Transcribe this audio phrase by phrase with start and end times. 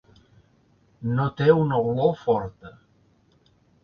[1.19, 2.73] No té una olor forta.